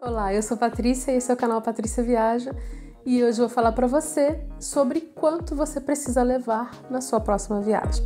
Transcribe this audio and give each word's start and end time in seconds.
Olá, 0.00 0.34
eu 0.34 0.42
sou 0.42 0.56
Patrícia 0.56 1.12
e 1.12 1.16
esse 1.16 1.30
é 1.30 1.34
o 1.34 1.36
canal 1.36 1.62
Patrícia 1.62 2.02
Viaja 2.02 2.54
e 3.06 3.22
hoje 3.22 3.38
vou 3.38 3.48
falar 3.48 3.72
para 3.72 3.86
você 3.86 4.46
sobre 4.60 5.00
quanto 5.00 5.54
você 5.54 5.80
precisa 5.80 6.22
levar 6.22 6.70
na 6.90 7.00
sua 7.00 7.20
próxima 7.20 7.60
viagem. 7.60 8.04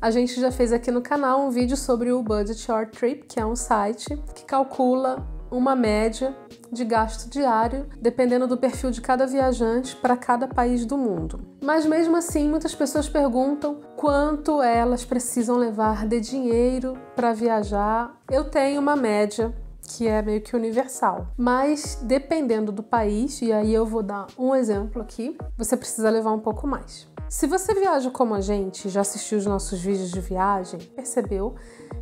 A 0.00 0.10
gente 0.10 0.40
já 0.40 0.50
fez 0.50 0.72
aqui 0.72 0.90
no 0.90 1.02
canal 1.02 1.42
um 1.42 1.50
vídeo 1.50 1.76
sobre 1.76 2.10
o 2.10 2.22
Budget 2.22 2.58
Short 2.58 2.96
Trip, 2.96 3.26
que 3.26 3.38
é 3.38 3.44
um 3.44 3.56
site 3.56 4.16
que 4.34 4.44
calcula 4.44 5.26
uma 5.50 5.76
média 5.76 6.34
de 6.72 6.84
gasto 6.84 7.28
diário, 7.28 7.86
dependendo 8.00 8.46
do 8.46 8.56
perfil 8.56 8.90
de 8.90 9.00
cada 9.00 9.26
viajante 9.26 9.96
para 9.96 10.16
cada 10.16 10.46
país 10.46 10.84
do 10.84 10.96
mundo. 10.96 11.40
Mas 11.62 11.86
mesmo 11.86 12.16
assim, 12.16 12.48
muitas 12.48 12.74
pessoas 12.74 13.08
perguntam 13.08 13.80
quanto 13.96 14.62
elas 14.62 15.04
precisam 15.04 15.56
levar 15.56 16.06
de 16.06 16.20
dinheiro 16.20 16.96
para 17.14 17.32
viajar. 17.32 18.16
Eu 18.30 18.44
tenho 18.44 18.80
uma 18.80 18.96
média 18.96 19.54
que 19.82 20.06
é 20.06 20.22
meio 20.22 20.40
que 20.40 20.54
universal. 20.54 21.28
Mas 21.36 21.98
dependendo 22.02 22.70
do 22.70 22.82
país, 22.82 23.42
e 23.42 23.52
aí 23.52 23.74
eu 23.74 23.84
vou 23.84 24.02
dar 24.02 24.28
um 24.38 24.54
exemplo 24.54 25.02
aqui, 25.02 25.36
você 25.58 25.76
precisa 25.76 26.08
levar 26.10 26.32
um 26.32 26.38
pouco 26.38 26.66
mais. 26.66 27.08
Se 27.28 27.46
você 27.46 27.72
viaja 27.74 28.10
como 28.10 28.34
a 28.34 28.40
gente, 28.40 28.88
já 28.88 29.02
assistiu 29.02 29.38
os 29.38 29.46
nossos 29.46 29.80
vídeos 29.80 30.10
de 30.10 30.20
viagem, 30.20 30.80
percebeu 30.80 31.54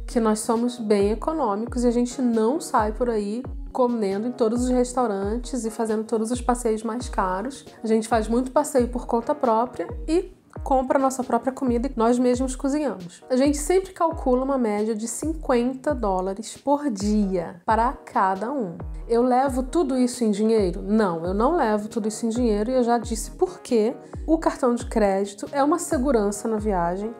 que 0.06 0.18
nós 0.18 0.40
somos 0.40 0.78
bem 0.78 1.12
econômicos 1.12 1.84
e 1.84 1.86
a 1.86 1.90
gente 1.90 2.22
não 2.22 2.58
sai 2.60 2.92
por 2.92 3.10
aí 3.10 3.42
comendo 3.72 4.26
em 4.28 4.32
todos 4.32 4.64
os 4.64 4.70
restaurantes 4.70 5.64
e 5.64 5.70
fazendo 5.70 6.04
todos 6.04 6.30
os 6.30 6.40
passeios 6.40 6.82
mais 6.82 7.08
caros. 7.08 7.64
A 7.82 7.86
gente 7.86 8.08
faz 8.08 8.28
muito 8.28 8.50
passeio 8.50 8.88
por 8.88 9.06
conta 9.06 9.34
própria 9.34 9.88
e 10.06 10.36
compra 10.62 10.98
nossa 10.98 11.22
própria 11.24 11.52
comida 11.52 11.88
e 11.88 11.92
nós 11.96 12.18
mesmos 12.18 12.56
cozinhamos. 12.56 13.22
A 13.30 13.36
gente 13.36 13.56
sempre 13.56 13.92
calcula 13.92 14.44
uma 14.44 14.58
média 14.58 14.94
de 14.94 15.06
50 15.06 15.94
dólares 15.94 16.56
por 16.56 16.90
dia 16.90 17.62
para 17.64 17.92
cada 17.92 18.52
um. 18.52 18.76
Eu 19.08 19.22
levo 19.22 19.62
tudo 19.62 19.96
isso 19.96 20.22
em 20.24 20.30
dinheiro? 20.30 20.82
Não, 20.82 21.24
eu 21.24 21.32
não 21.32 21.56
levo 21.56 21.88
tudo 21.88 22.08
isso 22.08 22.26
em 22.26 22.28
dinheiro 22.28 22.70
e 22.70 22.74
eu 22.74 22.82
já 22.82 22.98
disse 22.98 23.30
por 23.30 23.60
que 23.60 23.94
o 24.26 24.36
cartão 24.36 24.74
de 24.74 24.84
crédito 24.84 25.48
é 25.52 25.64
uma 25.64 25.78
segurança 25.78 26.46
na 26.46 26.58
viagem 26.58 27.14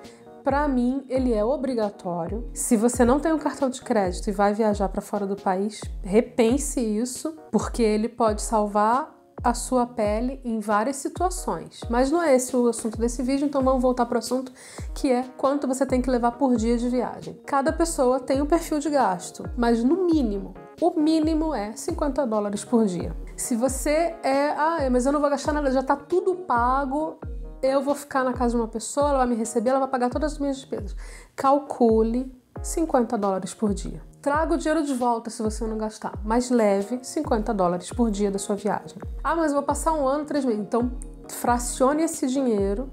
para 0.49 0.67
mim, 0.67 1.05
ele 1.11 1.35
é 1.35 1.45
obrigatório. 1.45 2.49
Se 2.55 2.75
você 2.75 3.05
não 3.05 3.21
tem 3.21 3.35
um 3.35 3.39
cartão 3.39 3.69
de 3.69 3.83
crédito 3.83 4.31
e 4.31 4.33
vai 4.33 4.55
viajar 4.55 4.89
para 4.89 5.03
fora 5.03 5.27
do 5.27 5.37
país, 5.37 5.83
repense 6.03 6.81
isso, 6.81 7.37
porque 7.53 7.83
ele 7.83 8.09
pode 8.09 8.41
salvar 8.41 9.15
a 9.45 9.53
sua 9.53 9.87
pele 9.87 10.41
em 10.43 10.59
várias 10.59 10.97
situações. 10.97 11.81
Mas 11.91 12.11
não 12.11 12.23
é 12.23 12.35
esse 12.35 12.57
o 12.57 12.67
assunto 12.67 12.99
desse 12.99 13.23
vídeo, 13.23 13.45
então 13.45 13.63
vamos 13.63 13.83
voltar 13.83 14.07
para 14.07 14.17
o 14.17 14.21
assunto 14.21 14.51
que 14.95 15.13
é 15.13 15.23
quanto 15.37 15.69
você 15.69 15.85
tem 15.85 16.01
que 16.01 16.09
levar 16.09 16.33
por 16.33 16.57
dia 16.57 16.79
de 16.79 16.89
viagem. 16.89 17.39
Cada 17.45 17.71
pessoa 17.71 18.19
tem 18.19 18.41
um 18.41 18.47
perfil 18.47 18.79
de 18.79 18.89
gasto, 18.89 19.45
mas 19.55 19.85
no 19.85 20.07
mínimo, 20.07 20.55
o 20.81 20.99
mínimo 20.99 21.55
é 21.55 21.73
50 21.77 22.27
dólares 22.27 22.65
por 22.65 22.87
dia. 22.87 23.15
Se 23.37 23.55
você 23.55 24.17
é, 24.23 24.49
ah, 24.57 24.89
mas 24.91 25.05
eu 25.05 25.13
não 25.13 25.21
vou 25.21 25.29
gastar 25.29 25.53
nada, 25.53 25.71
já 25.71 25.81
está 25.81 25.95
tudo 25.95 26.35
pago, 26.35 27.21
eu 27.63 27.83
vou 27.83 27.95
ficar 27.95 28.25
na 28.25 28.33
casa 28.33 28.57
de 28.57 28.61
uma 28.61 28.69
pessoa, 28.69 29.11
ela 29.11 29.19
vai 29.19 29.27
me 29.29 29.35
receber, 29.35 29.71
ela 29.71 29.81
vai 29.81 29.89
pagar 29.89 30.11
todas 30.11 30.33
as 30.33 30.39
minhas 30.39 30.57
despesas. 30.57 30.95
Calcule 31.35 32.33
50 32.63 33.17
dólares 33.17 33.55
por 33.55 33.75
dia. 33.75 34.01
Traga 34.21 34.55
o 34.55 34.59
dinheiro 34.59 34.85
de 34.85 34.95
volta 34.95 35.31
se 35.31 35.43
você 35.43 35.65
não 35.65 35.79
gastar, 35.79 36.19
mas 36.25 36.51
leve 36.51 36.99
50 37.03 37.55
dólares 37.55 37.91
por 37.91 38.11
dia 38.11 38.31
da 38.31 38.39
sua 38.39 38.57
viagem. 38.57 38.99
Ah, 39.23 39.37
mas 39.37 39.53
eu 39.53 39.55
vou 39.55 39.63
passar 39.63 39.93
um 39.93 40.07
ano, 40.07 40.25
três 40.25 40.45
meses. 40.45 40.61
Então, 40.61 40.91
fracione 41.29 42.03
esse 42.03 42.27
dinheiro 42.27 42.91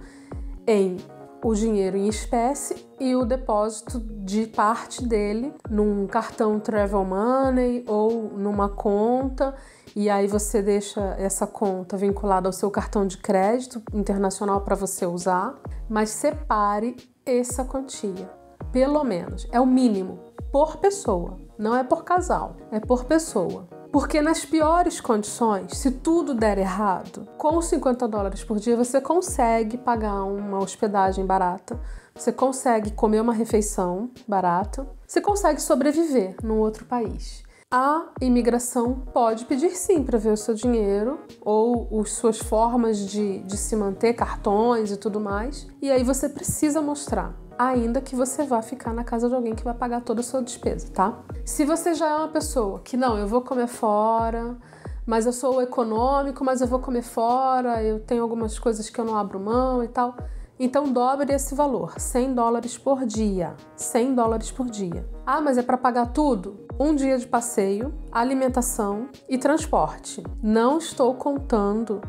em 0.67 0.97
o 1.45 1.53
dinheiro 1.53 1.95
em 1.95 2.07
espécie 2.07 2.87
e 2.99 3.15
o 3.15 3.23
depósito 3.23 3.99
de 3.99 4.47
parte 4.47 5.05
dele 5.05 5.53
num 5.69 6.07
cartão 6.07 6.59
Travel 6.59 7.05
Money 7.05 7.85
ou 7.87 8.31
numa 8.35 8.67
conta. 8.67 9.53
E 9.95 10.09
aí 10.09 10.25
você 10.25 10.63
deixa 10.63 10.99
essa 11.19 11.45
conta 11.45 11.95
vinculada 11.95 12.49
ao 12.49 12.51
seu 12.51 12.71
cartão 12.71 13.05
de 13.05 13.19
crédito 13.19 13.79
internacional 13.93 14.61
para 14.61 14.75
você 14.75 15.05
usar, 15.05 15.55
mas 15.87 16.09
separe 16.09 16.97
essa 17.23 17.63
quantia, 17.63 18.27
pelo 18.71 19.03
menos, 19.03 19.47
é 19.51 19.61
o 19.61 19.67
mínimo. 19.67 20.17
Por 20.51 20.77
pessoa, 20.77 21.37
não 21.59 21.75
é 21.75 21.83
por 21.83 22.03
casal, 22.03 22.55
é 22.71 22.79
por 22.79 23.05
pessoa. 23.05 23.67
Porque 23.95 24.21
nas 24.21 24.43
piores 24.43 24.99
condições, 24.99 25.77
se 25.77 25.89
tudo 25.89 26.33
der 26.33 26.57
errado, 26.57 27.25
com 27.37 27.61
50 27.61 28.05
dólares 28.09 28.43
por 28.43 28.59
dia 28.59 28.75
você 28.75 28.99
consegue 28.99 29.77
pagar 29.77 30.21
uma 30.25 30.59
hospedagem 30.59 31.25
barata, 31.25 31.79
você 32.13 32.29
consegue 32.29 32.91
comer 32.91 33.21
uma 33.21 33.31
refeição 33.31 34.11
barata, 34.27 34.85
você 35.07 35.21
consegue 35.21 35.61
sobreviver 35.61 36.35
num 36.43 36.59
outro 36.59 36.83
país. 36.83 37.41
A 37.71 38.09
imigração 38.19 38.95
pode 39.13 39.45
pedir 39.45 39.71
sim 39.71 40.03
para 40.03 40.19
ver 40.19 40.33
o 40.33 40.37
seu 40.37 40.53
dinheiro 40.53 41.21
ou 41.39 42.01
as 42.01 42.11
suas 42.11 42.37
formas 42.37 42.99
de, 42.99 43.39
de 43.43 43.55
se 43.55 43.77
manter, 43.77 44.13
cartões 44.13 44.91
e 44.91 44.97
tudo 44.97 45.21
mais. 45.21 45.67
E 45.81 45.89
aí 45.89 46.03
você 46.03 46.27
precisa 46.27 46.81
mostrar 46.81 47.33
ainda 47.57 48.01
que 48.01 48.15
você 48.15 48.43
vá 48.43 48.61
ficar 48.61 48.93
na 48.93 49.03
casa 49.03 49.29
de 49.29 49.35
alguém 49.35 49.55
que 49.55 49.63
vai 49.63 49.73
pagar 49.73 50.01
toda 50.01 50.21
a 50.21 50.23
sua 50.23 50.41
despesa, 50.41 50.87
tá? 50.93 51.19
Se 51.45 51.65
você 51.65 51.93
já 51.93 52.07
é 52.07 52.15
uma 52.15 52.27
pessoa 52.27 52.79
que 52.79 52.97
não, 52.97 53.17
eu 53.17 53.27
vou 53.27 53.41
comer 53.41 53.67
fora, 53.67 54.57
mas 55.05 55.25
eu 55.25 55.33
sou 55.33 55.61
econômico, 55.61 56.43
mas 56.43 56.61
eu 56.61 56.67
vou 56.67 56.79
comer 56.79 57.03
fora, 57.03 57.83
eu 57.83 57.99
tenho 57.99 58.23
algumas 58.23 58.57
coisas 58.57 58.89
que 58.89 58.99
eu 58.99 59.05
não 59.05 59.15
abro 59.15 59.39
mão 59.39 59.83
e 59.83 59.87
tal. 59.87 60.15
Então 60.57 60.91
dobre 60.91 61.33
esse 61.33 61.53
valor, 61.53 61.99
100 61.99 62.33
dólares 62.33 62.77
por 62.77 63.05
dia. 63.05 63.55
100 63.75 64.15
dólares 64.15 64.51
por 64.51 64.69
dia. 64.69 65.05
Ah, 65.25 65.41
mas 65.41 65.57
é 65.57 65.61
para 65.61 65.77
pagar 65.77 66.13
tudo? 66.13 66.65
Um 66.79 66.95
dia 66.95 67.17
de 67.17 67.27
passeio, 67.27 67.93
alimentação 68.11 69.09
e 69.27 69.37
transporte. 69.37 70.23
Não 70.41 70.77
estou 70.77 71.13
contando 71.15 72.01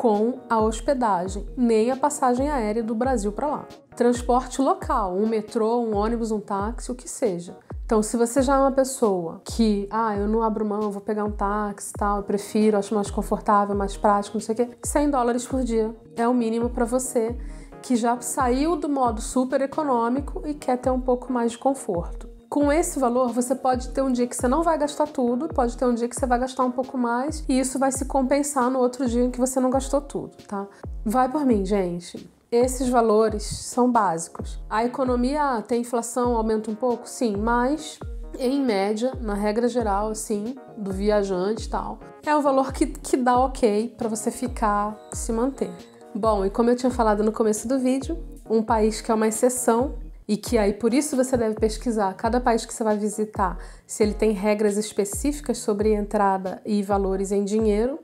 com 0.00 0.38
a 0.48 0.58
hospedagem, 0.58 1.46
nem 1.54 1.90
a 1.90 1.96
passagem 1.96 2.48
aérea 2.48 2.82
do 2.82 2.94
Brasil 2.94 3.32
para 3.32 3.46
lá. 3.46 3.68
Transporte 3.94 4.62
local, 4.62 5.14
um 5.14 5.28
metrô, 5.28 5.78
um 5.78 5.94
ônibus, 5.94 6.30
um 6.30 6.40
táxi, 6.40 6.90
o 6.90 6.94
que 6.94 7.06
seja. 7.06 7.54
Então, 7.84 8.02
se 8.02 8.16
você 8.16 8.40
já 8.40 8.56
é 8.56 8.60
uma 8.60 8.72
pessoa 8.72 9.42
que, 9.44 9.86
ah, 9.90 10.16
eu 10.16 10.26
não 10.26 10.42
abro 10.42 10.64
mão, 10.64 10.90
vou 10.90 11.02
pegar 11.02 11.26
um 11.26 11.30
táxi 11.30 11.92
tal, 11.92 12.16
eu 12.16 12.22
prefiro, 12.22 12.78
acho 12.78 12.94
mais 12.94 13.10
confortável, 13.10 13.76
mais 13.76 13.94
prático, 13.94 14.38
não 14.38 14.40
sei 14.40 14.54
o 14.54 14.56
quê, 14.56 14.70
100 14.82 15.10
dólares 15.10 15.46
por 15.46 15.62
dia 15.62 15.94
é 16.16 16.26
o 16.26 16.32
mínimo 16.32 16.70
para 16.70 16.86
você 16.86 17.36
que 17.82 17.94
já 17.94 18.18
saiu 18.22 18.76
do 18.76 18.88
modo 18.88 19.20
super 19.20 19.60
econômico 19.60 20.40
e 20.46 20.54
quer 20.54 20.78
ter 20.78 20.88
um 20.88 21.00
pouco 21.00 21.30
mais 21.30 21.52
de 21.52 21.58
conforto. 21.58 22.29
Com 22.50 22.72
esse 22.72 22.98
valor, 22.98 23.32
você 23.32 23.54
pode 23.54 23.90
ter 23.90 24.02
um 24.02 24.10
dia 24.10 24.26
que 24.26 24.34
você 24.34 24.48
não 24.48 24.64
vai 24.64 24.76
gastar 24.76 25.06
tudo, 25.06 25.46
pode 25.46 25.76
ter 25.76 25.84
um 25.84 25.94
dia 25.94 26.08
que 26.08 26.16
você 26.16 26.26
vai 26.26 26.36
gastar 26.36 26.64
um 26.64 26.72
pouco 26.72 26.98
mais, 26.98 27.44
e 27.48 27.60
isso 27.60 27.78
vai 27.78 27.92
se 27.92 28.06
compensar 28.06 28.68
no 28.68 28.80
outro 28.80 29.08
dia 29.08 29.22
em 29.22 29.30
que 29.30 29.38
você 29.38 29.60
não 29.60 29.70
gastou 29.70 30.00
tudo, 30.00 30.36
tá? 30.48 30.66
Vai 31.04 31.30
por 31.30 31.46
mim, 31.46 31.64
gente. 31.64 32.28
Esses 32.50 32.88
valores 32.88 33.44
são 33.44 33.88
básicos. 33.88 34.60
A 34.68 34.84
economia 34.84 35.62
tem 35.62 35.82
inflação, 35.82 36.34
aumenta 36.34 36.68
um 36.72 36.74
pouco? 36.74 37.08
Sim, 37.08 37.36
mas 37.36 38.00
em 38.36 38.60
média, 38.60 39.12
na 39.20 39.34
regra 39.34 39.68
geral, 39.68 40.10
assim, 40.10 40.56
do 40.76 40.90
viajante 40.90 41.68
e 41.68 41.70
tal, 41.70 42.00
é 42.26 42.34
um 42.34 42.42
valor 42.42 42.72
que, 42.72 42.86
que 42.86 43.16
dá 43.16 43.38
ok 43.38 43.94
para 43.96 44.08
você 44.08 44.28
ficar, 44.32 44.98
se 45.12 45.30
manter. 45.32 45.70
Bom, 46.12 46.44
e 46.44 46.50
como 46.50 46.68
eu 46.68 46.74
tinha 46.74 46.90
falado 46.90 47.22
no 47.22 47.30
começo 47.30 47.68
do 47.68 47.78
vídeo, 47.78 48.18
um 48.50 48.60
país 48.60 49.00
que 49.00 49.12
é 49.12 49.14
uma 49.14 49.28
exceção 49.28 50.09
e 50.30 50.36
que 50.36 50.56
aí 50.56 50.72
por 50.72 50.94
isso 50.94 51.16
você 51.16 51.36
deve 51.36 51.56
pesquisar 51.56 52.14
cada 52.14 52.40
país 52.40 52.64
que 52.64 52.72
você 52.72 52.84
vai 52.84 52.96
visitar, 52.96 53.58
se 53.84 54.04
ele 54.04 54.14
tem 54.14 54.30
regras 54.30 54.76
específicas 54.76 55.58
sobre 55.58 55.92
entrada 55.92 56.62
e 56.64 56.84
valores 56.84 57.32
em 57.32 57.44
dinheiro. 57.44 57.98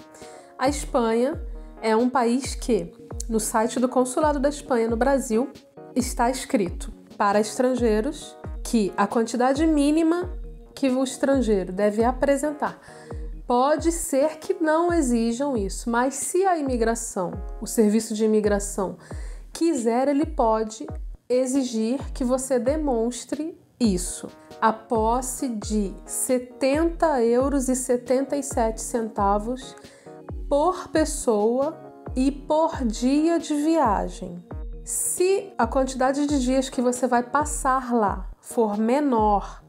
A 0.58 0.68
Espanha 0.68 1.40
é 1.80 1.94
um 1.94 2.10
país 2.10 2.56
que, 2.56 2.92
no 3.28 3.38
site 3.38 3.78
do 3.78 3.88
Consulado 3.88 4.40
da 4.40 4.48
Espanha 4.48 4.90
no 4.90 4.96
Brasil, 4.96 5.48
está 5.94 6.28
escrito 6.28 6.92
para 7.16 7.38
estrangeiros 7.38 8.36
que 8.64 8.92
a 8.96 9.06
quantidade 9.06 9.64
mínima 9.64 10.28
que 10.74 10.88
o 10.88 11.04
estrangeiro 11.04 11.72
deve 11.72 12.02
apresentar 12.02 12.80
Pode 13.46 13.92
ser 13.92 14.38
que 14.38 14.54
não 14.54 14.92
exijam 14.92 15.56
isso, 15.56 15.88
mas 15.88 16.14
se 16.14 16.44
a 16.44 16.58
imigração, 16.58 17.30
o 17.60 17.66
serviço 17.68 18.12
de 18.12 18.24
imigração, 18.24 18.96
quiser, 19.52 20.08
ele 20.08 20.26
pode 20.26 20.84
exigir 21.28 21.98
que 22.12 22.24
você 22.24 22.58
demonstre 22.58 23.58
isso. 23.78 24.28
A 24.60 24.72
posse 24.72 25.48
de 25.48 25.94
70 26.04 27.22
euros 27.22 27.68
e 27.68 27.76
77 27.76 28.80
centavos 28.80 29.76
por 30.48 30.88
pessoa 30.88 31.76
e 32.14 32.30
por 32.30 32.84
dia 32.84 33.38
de 33.38 33.54
viagem. 33.54 34.42
Se 34.84 35.52
a 35.58 35.66
quantidade 35.66 36.26
de 36.26 36.40
dias 36.40 36.68
que 36.70 36.80
você 36.80 37.06
vai 37.06 37.22
passar 37.22 37.92
lá 37.92 38.30
for 38.40 38.78
menor 38.78 39.62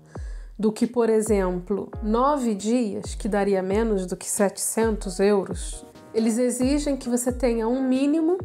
do 0.58 0.72
que, 0.72 0.88
por 0.88 1.10
exemplo, 1.10 1.92
nove 2.02 2.56
dias, 2.56 3.16
que 3.16 3.28
daria 3.28 3.62
menos 3.62 4.06
do 4.06 4.16
que 4.16 4.28
700 4.28 5.20
euros, 5.20 5.86
eles 6.14 6.38
exigem 6.38 6.96
que 6.96 7.10
você 7.10 7.32
tenha 7.32 7.68
um 7.68 7.82
mínimo 7.88 8.38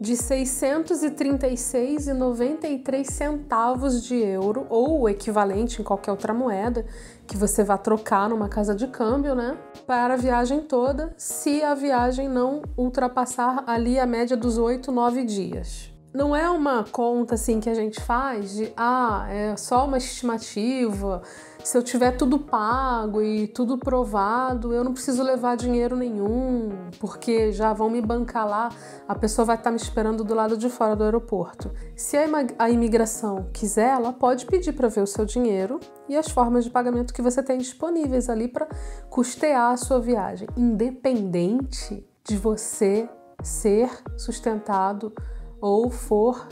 de 0.00 0.14
636,93 0.14 3.04
centavos 3.04 4.02
de 4.02 4.16
euro, 4.16 4.66
ou 4.70 5.02
o 5.02 5.08
equivalente 5.08 5.80
em 5.80 5.84
qualquer 5.84 6.12
outra 6.12 6.32
moeda 6.32 6.86
que 7.26 7.36
você 7.36 7.62
vá 7.62 7.76
trocar 7.76 8.30
numa 8.30 8.48
casa 8.48 8.74
de 8.74 8.86
câmbio, 8.86 9.34
né? 9.34 9.58
Para 9.86 10.14
a 10.14 10.16
viagem 10.16 10.62
toda, 10.62 11.12
se 11.18 11.62
a 11.62 11.74
viagem 11.74 12.26
não 12.28 12.62
ultrapassar 12.76 13.62
ali 13.66 13.98
a 13.98 14.06
média 14.06 14.36
dos 14.36 14.56
8, 14.56 14.90
9 14.90 15.24
dias 15.24 15.90
não 16.12 16.34
é 16.34 16.50
uma 16.50 16.84
conta 16.84 17.36
assim 17.36 17.60
que 17.60 17.70
a 17.70 17.74
gente 17.74 18.00
faz 18.00 18.54
de 18.54 18.72
ah, 18.76 19.28
é 19.30 19.56
só 19.56 19.86
uma 19.86 19.96
estimativa. 19.96 21.22
Se 21.62 21.76
eu 21.76 21.82
tiver 21.82 22.12
tudo 22.16 22.38
pago 22.38 23.22
e 23.22 23.46
tudo 23.46 23.78
provado, 23.78 24.72
eu 24.72 24.82
não 24.82 24.92
preciso 24.92 25.22
levar 25.22 25.56
dinheiro 25.56 25.94
nenhum, 25.94 26.70
porque 26.98 27.52
já 27.52 27.72
vão 27.72 27.90
me 27.90 28.00
bancar 28.00 28.48
lá, 28.48 28.70
a 29.06 29.14
pessoa 29.14 29.44
vai 29.44 29.56
estar 29.56 29.70
me 29.70 29.76
esperando 29.76 30.24
do 30.24 30.34
lado 30.34 30.56
de 30.56 30.68
fora 30.70 30.96
do 30.96 31.04
aeroporto. 31.04 31.70
Se 31.94 32.16
a 32.58 32.70
imigração 32.70 33.50
quiser, 33.52 33.90
ela 33.90 34.12
pode 34.12 34.46
pedir 34.46 34.72
para 34.72 34.88
ver 34.88 35.02
o 35.02 35.06
seu 35.06 35.24
dinheiro 35.24 35.78
e 36.08 36.16
as 36.16 36.28
formas 36.30 36.64
de 36.64 36.70
pagamento 36.70 37.12
que 37.12 37.22
você 37.22 37.42
tem 37.42 37.58
disponíveis 37.58 38.28
ali 38.28 38.48
para 38.48 38.66
custear 39.08 39.72
a 39.72 39.76
sua 39.76 40.00
viagem, 40.00 40.48
independente 40.56 42.04
de 42.24 42.36
você 42.36 43.08
ser 43.42 43.90
sustentado 44.16 45.12
ou 45.60 45.90
for 45.90 46.48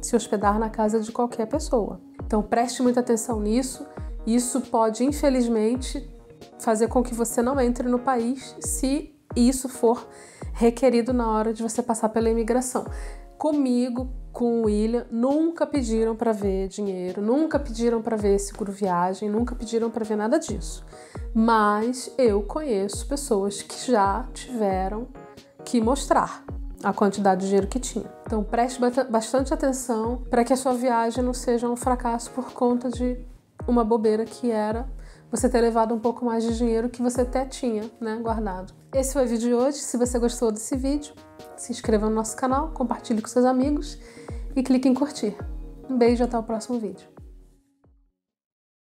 se 0.00 0.16
hospedar 0.16 0.58
na 0.58 0.70
casa 0.70 0.98
de 0.98 1.12
qualquer 1.12 1.46
pessoa. 1.46 2.00
Então 2.24 2.42
preste 2.42 2.82
muita 2.82 3.00
atenção 3.00 3.38
nisso. 3.38 3.86
Isso 4.26 4.60
pode, 4.60 5.04
infelizmente, 5.04 6.08
fazer 6.58 6.88
com 6.88 7.02
que 7.02 7.14
você 7.14 7.42
não 7.42 7.60
entre 7.60 7.88
no 7.88 7.98
país 7.98 8.54
se 8.60 9.14
isso 9.34 9.68
for 9.68 10.06
requerido 10.52 11.12
na 11.12 11.30
hora 11.30 11.52
de 11.52 11.62
você 11.62 11.82
passar 11.82 12.08
pela 12.08 12.28
imigração. 12.28 12.84
Comigo, 13.38 14.10
com 14.32 14.60
o 14.60 14.64
William, 14.66 15.06
nunca 15.10 15.66
pediram 15.66 16.14
para 16.14 16.32
ver 16.32 16.68
dinheiro, 16.68 17.22
nunca 17.22 17.58
pediram 17.58 18.02
para 18.02 18.16
ver 18.16 18.38
seguro 18.38 18.70
viagem, 18.70 19.30
nunca 19.30 19.54
pediram 19.54 19.90
para 19.90 20.04
ver 20.04 20.16
nada 20.16 20.38
disso. 20.38 20.84
Mas 21.34 22.12
eu 22.18 22.42
conheço 22.42 23.06
pessoas 23.06 23.62
que 23.62 23.90
já 23.90 24.28
tiveram 24.34 25.08
que 25.64 25.80
mostrar 25.80 26.44
a 26.82 26.92
quantidade 26.92 27.42
de 27.42 27.46
dinheiro 27.46 27.66
que 27.66 27.78
tinha. 27.78 28.10
Então 28.26 28.42
preste 28.42 28.80
bastante 29.08 29.52
atenção 29.52 30.22
para 30.28 30.44
que 30.44 30.52
a 30.52 30.56
sua 30.56 30.74
viagem 30.74 31.24
não 31.24 31.34
seja 31.34 31.68
um 31.68 31.76
fracasso 31.76 32.30
por 32.30 32.52
conta 32.52 32.90
de 32.90 33.18
uma 33.66 33.84
bobeira 33.84 34.24
que 34.24 34.50
era 34.50 34.88
você 35.30 35.48
ter 35.48 35.60
levado 35.60 35.94
um 35.94 35.98
pouco 35.98 36.24
mais 36.24 36.42
de 36.42 36.56
dinheiro 36.56 36.88
que 36.88 37.00
você 37.00 37.20
até 37.20 37.44
tinha, 37.44 37.90
né, 38.00 38.18
guardado. 38.20 38.72
Esse 38.92 39.12
foi 39.12 39.24
o 39.24 39.28
vídeo 39.28 39.48
de 39.48 39.54
hoje. 39.54 39.78
Se 39.78 39.96
você 39.96 40.18
gostou 40.18 40.50
desse 40.50 40.76
vídeo, 40.76 41.14
se 41.56 41.72
inscreva 41.72 42.08
no 42.08 42.14
nosso 42.14 42.36
canal, 42.36 42.70
compartilhe 42.72 43.22
com 43.22 43.28
seus 43.28 43.44
amigos 43.44 43.98
e 44.56 44.62
clique 44.62 44.88
em 44.88 44.94
curtir. 44.94 45.36
Um 45.88 45.96
beijo 45.96 46.24
até 46.24 46.36
o 46.36 46.42
próximo 46.42 46.78
vídeo. 46.78 47.09